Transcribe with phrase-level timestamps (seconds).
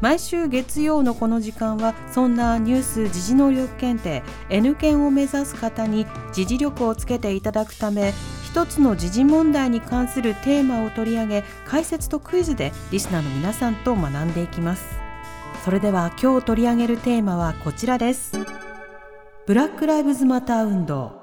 [0.00, 14.84] 毎週月曜のこの時間はそんなニュース時事能力検定 N 検を目指す方に時事力をつけていただくため一つの時事問題に関するテーマを取り上げ解説とクイズでリスナーの皆さんと学んでいきます。
[15.64, 18.32] それでは今日取り上げるテーマはこちらです。
[19.46, 21.20] ブラック・ライブズ・マター運動。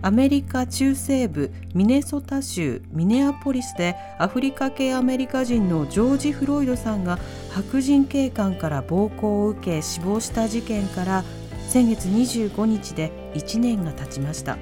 [0.00, 7.18] アメリカ中西部ミネソタ州ミネアポリスでアフリカ系アメリカ人のジョージ・フロイドさんが
[7.50, 11.24] 白人警官から暴行を受け死亡した事件から
[11.68, 14.56] 先月25日で1年が経ちました。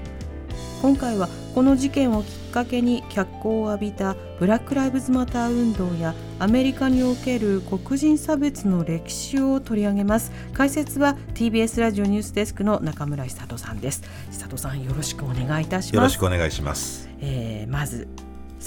[0.82, 10.32] 今回はこの事件をきっかけに脚光を浴びたブラック・ライブズ・マター運動やアメリカにおける黒人差別の歴史を取り上げます。
[10.52, 14.02] 解説は TBS ラジオニュースデスクの中村久人さんです。
[14.30, 15.94] 久人さんよろしくお願いいたします。
[15.94, 18.06] よろしくお願いします、えーまず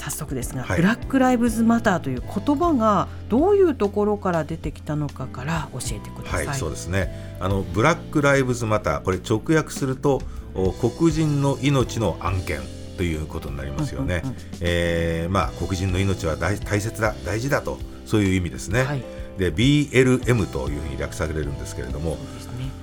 [0.00, 0.76] 早速ですが、はい。
[0.78, 6.36] ブラック・ライブズ・マターという言葉がどういうところから出てきたのかから教えてくださ。
[6.38, 7.36] はいい、そうですね。
[7.40, 10.22] あのブラック・ライブズ・マターこれ直訳すると
[10.54, 12.60] お黒人の命の案件
[12.96, 14.42] ということになりますよね、うんうんうん。
[14.60, 22.18] えーまあ、黒人の命は大大切だ大事だとそういう意味ですね、はいで BLM というふうに略されるんですけれども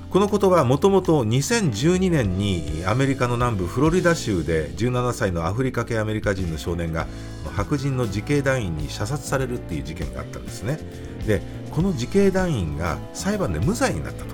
[0.09, 7.07] この言葉はもともと2012年にアメリカの南部フロリダ州で17歳のアフリカ系アメリカ人の少年が
[7.55, 10.79] 白人の自警団員に射殺されるっていう事件があったんですね。
[11.27, 14.33] でこの自警団員が裁判で無罪になったと、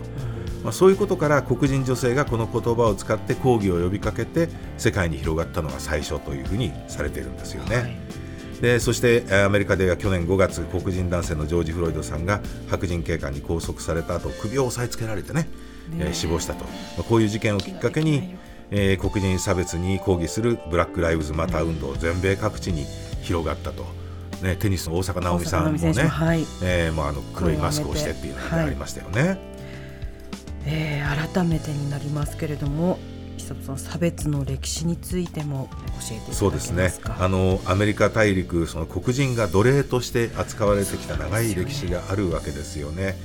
[0.64, 8.23] まあ、そういうことから黒人女性がこの言葉を使って抗議を呼びかけて世界に広がったのが最初というふうにされているんですよね、はい
[8.62, 15.48] でそしてえーアメリカでは去年5月黒人男性のジョージ・フロイドさんが白人警官に拘束された後首を押さえつけられてね、
[16.00, 16.06] え。
[16.10, 16.70] ー死亡したと、ま
[17.00, 18.36] あこういう事件をきっかけに、
[18.72, 22.86] えー黒人差別に抗議するブラック・ライブズ・マター運動全米各地に
[23.22, 23.86] 広がったと、
[24.42, 26.46] ね、テニスの大坂なおみさんもねもはい。
[26.62, 29.38] えーもうあの黒いマスクをしてっていうのがありましたよね。
[30.66, 32.98] えー改めてになりますけれども
[33.44, 35.70] 久本さん差別の歴史についても
[36.10, 43.16] 教えてそうですねあのアメリカ大陸その黒人が奴隷として扱われてきた長い歴史があるわけですよね。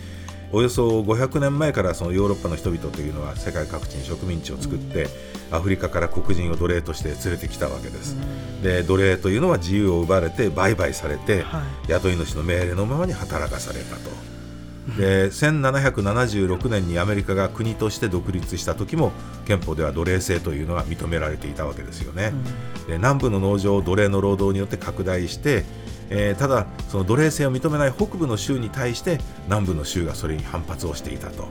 [0.50, 5.06] およそ500年前からそのヨーロッパの人々というのは世界各地に植民地を作って、
[5.50, 8.16] アフリカから黒人を奴隷として連れてきたわけです。
[8.62, 14.37] で奴隷というのは自由を奪われて売買されて、は雇い主の命令のままに働かされたと。
[14.96, 19.12] で1776年にアメリカが国として独立した時も
[19.46, 22.32] 憲法では奴隷制というのが認められていたわけですよね。
[22.86, 25.64] で南部の農場を奴隷の労働によって拡大して、
[26.10, 31.48] えーただその奴隷制を認めない北部の州に対して南部の州がそれに反発をしていたと。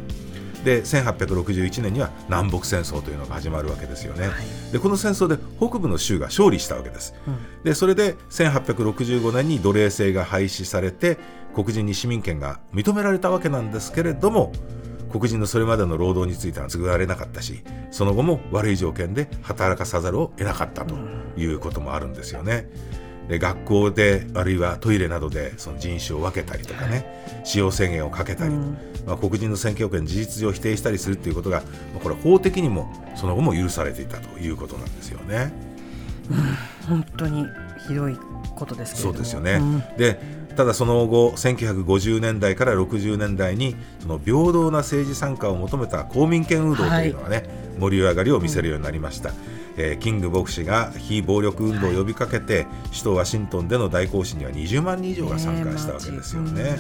[0.68, 4.28] で1861年には南北戦争というのが始まるわけですよね。
[4.74, 7.16] でこの戦争で北部の州が勝利したわけです。
[7.64, 11.20] でそれで1865年に奴隷制が廃止されて
[11.56, 14.52] 黒人に市民権が認められたわけなんですけれども
[15.10, 20.96] 黒人のそれまでの労働については継がれなかったしその後も悪い条件で働かさざるを得なかったと
[21.38, 22.68] いうこともあるんですよね。
[23.28, 28.54] で学校であるいはトイレなどでその人種を分けたりとかね、使用制限をかけたり、
[29.06, 31.62] まあ、黒人の選挙権事実上否定したりするということが、
[31.94, 35.52] まあ、これ法的にもその後も許されていたということなんですよね。
[36.88, 37.46] 本当に
[37.88, 38.18] ひどい
[38.56, 39.80] ことですけそうですよね、ん。
[39.98, 40.20] で
[40.58, 47.48] ただその後1950年代から60年代にその平等な政治参加を求めた公民権運動というのがね、
[47.80, 49.32] 盛り上がりを見せるようになりました、
[49.78, 56.64] えーキング牧師が非暴力運動を呼びかけて、首都ワシントンでの大行進には20万人以上が参加したわけですよね。
[56.64, 56.80] ね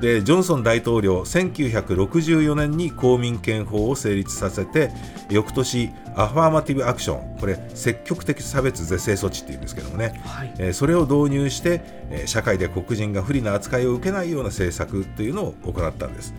[0.00, 4.90] でジョンソン大統領1964年に公民権法を成立させて
[5.30, 11.80] 翌年アファーマティブアクションこれ積極的差別是正措置っていうんですけどもね、はいえーそれを導入して、
[12.10, 16.34] えー社会で黒人が不利な扱いを受けないような政策というのを行ったんです。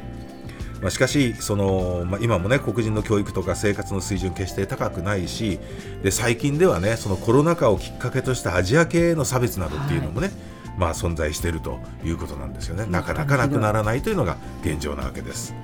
[0.82, 5.60] まあ、しかしその、まあ、今もね黒人の教育とか生活の水準決して高くないし
[6.04, 10.32] で最近ではねそのコロナ禍をきっかけとしたアジア系への差別などっていうのもね、
[10.78, 12.86] まあ、存在しているということなんですよね。
[12.86, 15.56] なかなかなくならないというのが現状なわけです。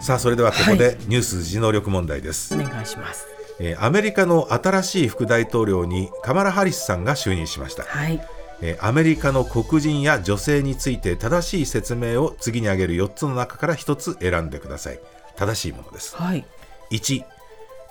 [0.00, 3.26] さあそれではここでニュース時能力問題です、お願いします。
[3.60, 7.84] えーアメリカの新しい副大統領にカマラ・ハリスさんが就任しました。
[7.84, 8.20] はい
[8.62, 15.00] えーアメリカの黒人や女性について正しい説明を次に挙げる4つの中から1つ選んでください。
[15.36, 16.16] 正しいものです。
[16.16, 16.44] はい。
[16.90, 17.24] 1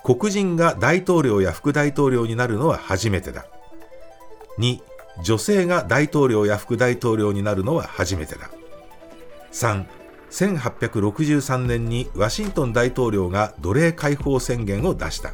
[0.04, 3.46] 黒人が大統領や副大統領になるのは初めてだ。
[4.58, 4.80] 2
[5.22, 8.50] 女性が大統領や副大統領になるのは初めてだ。
[9.52, 9.86] 3
[10.30, 15.32] 1863年にワシントン大統領が奴隷解放宣言を出した。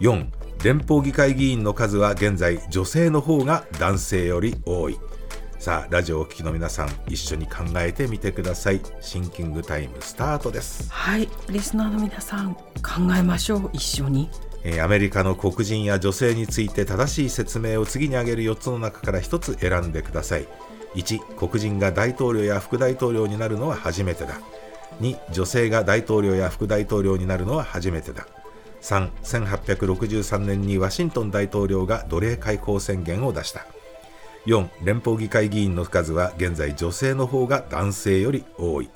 [0.00, 0.26] 4
[0.66, 4.98] 連邦議会議員の数は現在女性の方が男性より多い。
[5.60, 8.80] さあラジオをお聞きの皆さん一緒に考えてみてください。
[9.00, 10.90] シンキングタイムスタートです。
[10.90, 12.60] はいリスナーの皆さん考
[13.16, 13.70] えましょう。
[13.74, 14.28] 一緒に。
[14.64, 20.48] えーアメリカの黒人や女性について正しい説明を次に挙げる4つの中から1つ選んでください。
[20.96, 24.40] 1黒人が大統領や副大統領になるのは初めてだ。
[25.00, 28.26] 2女性が大統領や副大統領になるのは初めてだ
[28.82, 33.66] 3 1863年にワシントン大統領が奴隷解放宣言を出した。
[34.46, 38.90] 4連邦議会議員の数は現在女性の方が男性より多い。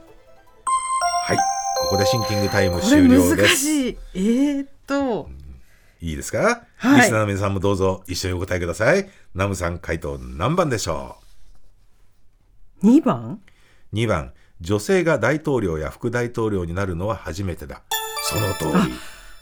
[1.24, 1.36] はい
[1.80, 3.56] ここでシンキングタイム終了難です。
[3.56, 3.98] しい。
[4.14, 5.28] えー、っと。
[6.00, 7.00] いいですか、はい。
[7.00, 9.08] リスナーの皆さんもどうぞ一緒にお答えください。
[9.34, 11.16] ナムさん回答何番でしょ
[12.82, 13.40] 2番？
[13.92, 17.82] う ?2 番、女性が大統領や副大統領になるのは初めてだ。
[18.22, 18.94] その通り。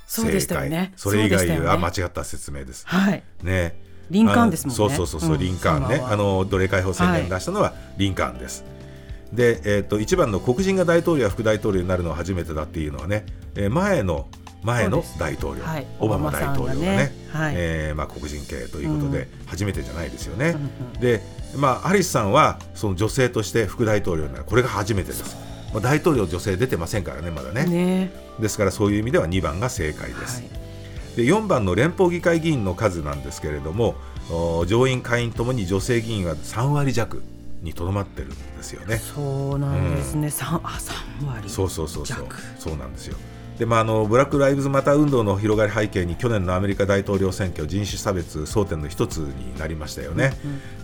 [0.09, 0.93] そうでしたよね。
[0.97, 2.87] それ以外は間違った説明です。
[2.87, 3.23] はい。
[3.43, 3.79] ね。
[4.11, 4.77] リンカーンですもんね。
[4.77, 5.39] そうそうそうそう、うん。
[5.39, 6.03] リンカーンね。
[6.03, 8.65] あの奴隷解放宣言を出したのはリンカーンです。
[9.35, 14.27] で、えっ、と1番の黒人が大統領や副大統領になるのは初めてだっていうのはね、えー前の
[14.63, 15.87] 前の大統領、はい。
[16.01, 16.81] オバマ大統領がね。
[16.97, 17.13] ね。
[17.31, 17.55] はい。
[17.57, 20.57] えーまあ、黒人系ということで、初めてじゃないですよね。
[20.95, 21.01] うん。
[21.01, 21.21] で、
[21.57, 24.45] まあ、ハリスさんはその女性として副大統領になる。
[24.45, 25.37] これが初めてです。
[25.73, 27.65] まあ、大統領女性出てませんからねまだね。
[27.67, 28.11] ね。
[28.41, 30.43] ですからそういう意味では2番が正解です。
[30.43, 30.51] はい。
[31.17, 33.97] で4番の連邦議会議員の数なんですけれども
[34.31, 37.23] お上院下院ともに女性議員は3割弱
[37.63, 38.99] にとどまってるんですよね。
[38.99, 42.19] そうなんですね、三あ三割そうそうそうそう。
[42.19, 43.17] 弱そうなんですよ。
[43.59, 50.33] でまあ、あのブラック・ライブズ・マター運動の広がり背景に去年のアメリカ大統領選挙人種差別争点の一つになりましたよね、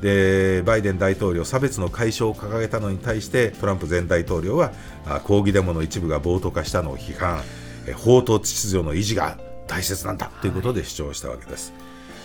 [0.00, 4.73] でバイデン大統領差別の解消を掲げたのに対してトランプ前大統領は
[5.06, 7.43] あ抗議デモの一部が暴徒化したのを批判。
[7.87, 11.73] え法と秩序の維持が大切なんだということで主張したわけです。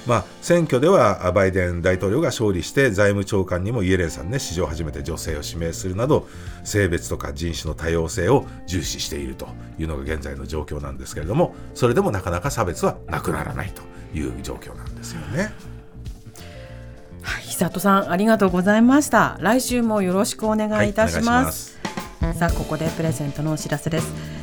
[0.08, 6.28] まあ、選挙ではあバイデン大統領が勝利して財務長官にもイエレンさんね史上初めて女性を指名するなど
[6.64, 9.48] 性別とか人種の多様性を重視していると
[9.78, 13.82] いうのが現在の状況なんですけれどもそれでもなかなか差別はなくならないと
[14.18, 15.54] いう状況なんですよね。
[17.22, 21.78] はい久人さんありがとうございました来週もよろしくお願いいたしまます
[22.24, 22.40] す。
[22.40, 24.29] さあここでプレゼントのお知らせです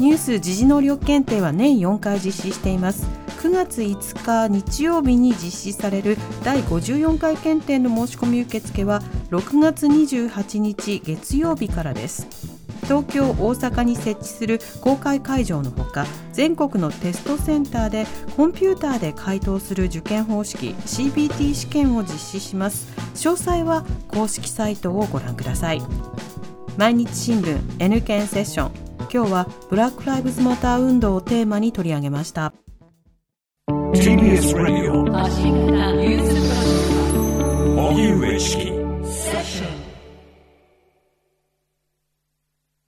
[0.00, 3.06] ニュース時事能力検定は年4回実施しています。
[3.42, 12.26] 9月5日日曜日に実施される第54回検定の申し込み受付は6月28日月曜日からです。
[12.84, 18.06] 東京大阪に設置する公開会場のほか全国のテストセンターで
[18.38, 22.88] コンピューターで回答する受験方式 CBT 試験を実施します。
[23.16, 25.82] 詳細は公式サイトをご覧ください。
[26.78, 28.89] 毎日新聞 N 検セッション。
[29.12, 32.52] 今日はブラック・ライブズ・マター運動をテーマに取り上げました。
[33.68, 35.02] TBS ラジオ
[37.88, 38.79] 荻上チキ